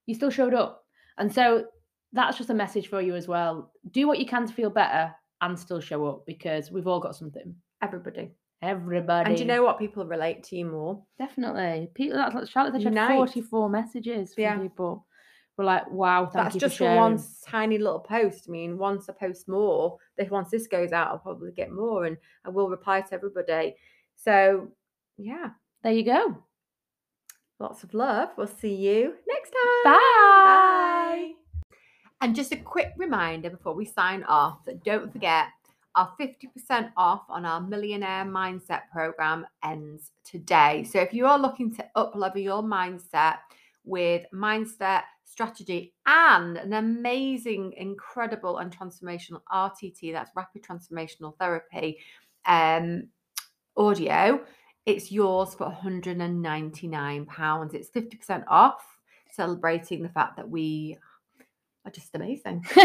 [0.05, 0.83] You still showed up.
[1.17, 1.65] And so
[2.13, 3.71] that's just a message for you as well.
[3.91, 7.15] Do what you can to feel better and still show up because we've all got
[7.15, 7.55] something.
[7.81, 8.31] Everybody.
[8.61, 9.27] Everybody.
[9.29, 9.79] And do you know what?
[9.79, 11.01] People relate to you more.
[11.17, 11.89] Definitely.
[11.95, 13.15] People that's like Charlotte said she had Unite.
[13.15, 14.57] 44 messages from Yeah.
[14.59, 15.05] people.
[15.57, 16.97] We're like, wow, thank That's you just for sharing.
[16.97, 18.45] one tiny little post.
[18.47, 22.05] I mean, once I post more, if once this goes out, I'll probably get more
[22.05, 23.75] and I will reply to everybody.
[24.15, 24.69] So,
[25.17, 25.49] yeah,
[25.83, 26.37] There you go.
[27.59, 28.29] lots of love.
[28.37, 29.93] We'll see you next time.
[29.93, 31.31] Bye.
[32.21, 35.47] And just a quick reminder before we sign off that don't forget
[35.95, 40.83] our 50% off on our Millionaire Mindset program ends today.
[40.85, 43.37] So if you are looking to up level your mindset
[43.83, 45.01] with mindset,
[45.31, 51.99] strategy, and an amazing, incredible, and transformational RTT, that's rapid transformational therapy
[52.45, 53.07] um,
[53.77, 54.41] audio,
[54.85, 57.73] it's yours for £199.
[57.73, 58.83] It's 50% off,
[59.31, 60.97] celebrating the fact that we
[61.85, 62.65] are just amazing.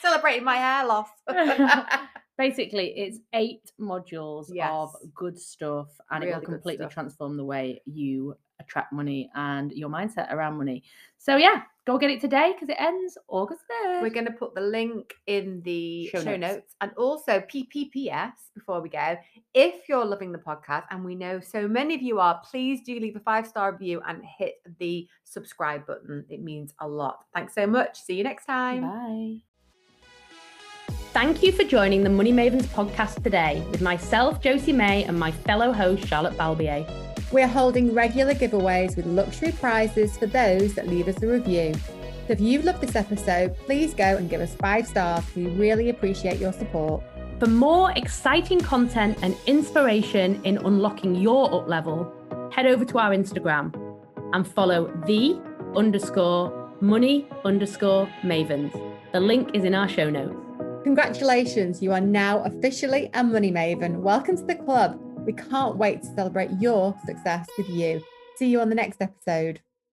[0.00, 1.08] Celebrating my hair loss.
[2.38, 4.68] Basically, it's eight modules Yes.
[4.70, 9.88] of good stuff, and it will completely transform the way you attract money and your
[9.88, 10.82] mindset around money.
[11.16, 14.02] So, yeah, go get it today because it ends August 3rd.
[14.02, 16.54] We're going to put the link in the Show show, notes.
[16.54, 16.74] notes.
[16.80, 19.16] and also PPPS before we go.
[19.54, 22.98] If you're loving the podcast, and we know so many of you are, please do
[23.00, 26.24] leave a five star review and hit the subscribe button.
[26.28, 27.24] It means a lot.
[27.34, 28.00] Thanks so much.
[28.00, 28.82] See you next time.
[28.82, 29.36] Bye.
[31.12, 35.32] Thank you for joining the Money Mavens podcast today with myself, Josie May, and my
[35.32, 37.07] fellow host, Charlotte Balbier.
[37.30, 41.74] We're holding regular giveaways with luxury prizes for those that leave us a review.
[41.74, 45.24] So if you've loved this episode, please go and give us five stars.
[45.36, 47.02] We really appreciate your support.
[47.38, 52.10] For more exciting content and inspiration in unlocking your up level,
[52.50, 53.74] head over to our Instagram
[54.32, 55.38] and follow the
[55.76, 58.72] underscore money underscore mavens.
[59.12, 60.34] The link is in our show notes.
[60.82, 64.00] Congratulations, you are now officially a money maven.
[64.00, 64.98] Welcome to the club.
[65.28, 68.02] We can't wait to celebrate your success with you.
[68.36, 69.60] See you on the next episode.